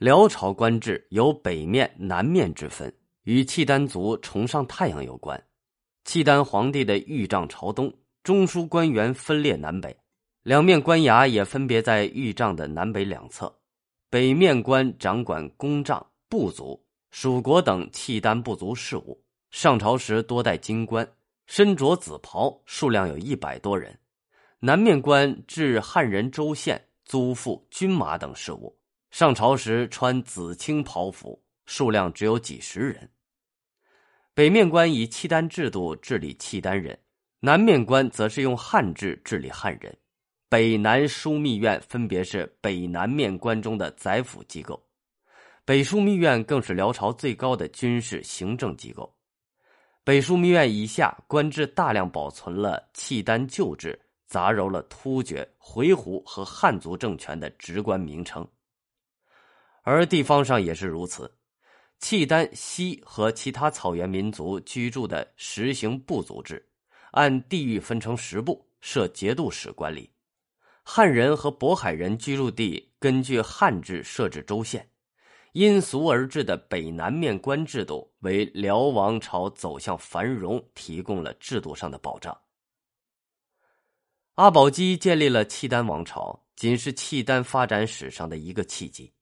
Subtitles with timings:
[0.00, 2.90] 辽朝官制有北面、南面之分，
[3.24, 5.38] 与契丹族崇尚太阳有关。
[6.06, 7.92] 契丹皇帝的御帐朝东，
[8.22, 9.94] 中枢官员分列南北，
[10.42, 13.54] 两面官衙也分别在御帐的南北两侧。
[14.08, 21.06] 北面官掌管公帐、部族、蜀国等契丹部族事务，上朝时多戴金冠，
[21.44, 23.94] 身着紫袍，数量有一百多人。
[24.60, 28.74] 南面官治汉人州县、租赋、军马等事务。
[29.10, 33.10] 上朝时穿紫青袍服，数量只有几十人。
[34.34, 36.98] 北面官以契丹制度治理契丹人，
[37.40, 39.94] 南面官则是用汉制治理汉人。
[40.48, 44.80] 北南枢密院分别是北南面官中的宰辅机构，
[45.64, 49.12] 北枢密院更是辽朝最高的军事行政机构。
[50.02, 58.46] 北枢密院以下官制大量保存了契丹旧制，杂糅了突厥、回鹘和汉族政权的职官名称。
[59.82, 61.32] 而地方上也是如此，
[61.98, 66.66] 契丹西和其他草原民族居住的实行部族制，
[67.12, 70.10] 按地域分成十部，设节度使管理；
[70.82, 74.86] 汉人和渤海人居住地根据汉制设置州县。
[75.52, 82.38] 因俗而治的北南面官制度，为辽王朝走向繁荣提供了制度上的保障。
[84.34, 89.12] 阿保机建立了契丹王朝，仅是契丹发展史上的一个契机。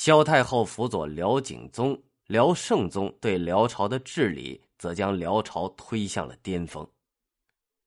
[0.00, 6.88] 萧太后辅佐辽景宗、辽圣宗对辽朝的治理，则将辽朝推向了巅峰。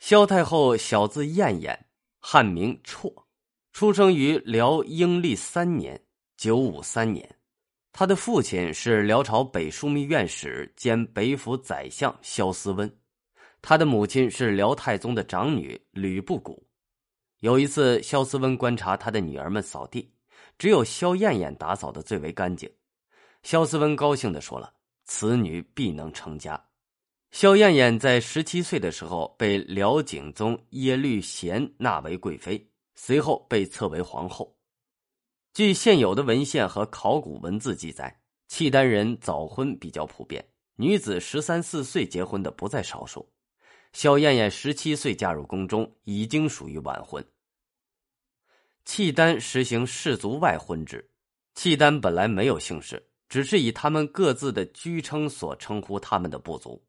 [0.00, 1.86] 萧太后小字燕燕，
[2.20, 3.10] 汉名绰，
[3.72, 5.98] 出生于辽英历三年
[6.36, 7.26] （九五三年）。
[7.90, 12.98] 他的父亲是辽朝北枢密院使兼北府宰相萧思温，
[13.62, 16.62] 他的母亲是辽太宗的长女吕不古。
[17.40, 20.13] 有一次，萧思温观察他的女儿们扫地。
[20.58, 22.70] 只有萧燕燕打扫的最为干净，
[23.42, 24.72] 萧思温高兴的说了
[25.04, 26.62] ：“此女必能成家。”
[27.32, 34.56] 萧燕燕在十七岁的时候被辽景宗耶律贤纳为贵妃，随后被册为皇后。
[35.52, 40.44] 据现有的文献和考古文字记载，契丹人早婚比较普遍，
[40.76, 43.28] 女子十三四岁结婚的不在少数。
[43.92, 47.24] 萧燕燕十七岁嫁入宫中，已经属于晚婚。
[48.84, 51.10] 契丹实行氏族外婚制，
[51.54, 56.84] 契丹本来没有姓氏，只是以他们各自的居称所称呼他们的部族。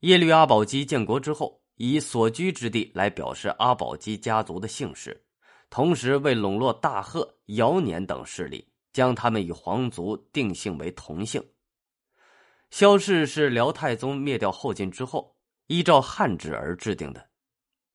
[0.00, 5.24] 耶律阿保机建国之后，以所居之地来表示阿保机家族的姓氏，
[5.68, 11.42] 同时为笼络大贺、姚年等势力，将他们与皇族定性为同姓。
[12.70, 17.28] 萧氏是辽太宗灭掉后晋之后，依照汉制而制定的，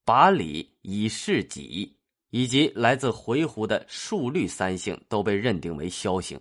[0.04, 1.96] 把礼以示己。
[2.30, 6.40] 以及来自回鹘的数律三姓都被认定为枭姓。